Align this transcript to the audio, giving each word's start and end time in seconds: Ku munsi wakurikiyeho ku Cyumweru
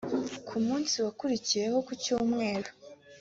Ku 0.47 0.55
munsi 0.65 0.95
wakurikiyeho 1.05 1.77
ku 1.87 1.93
Cyumweru 2.03 2.69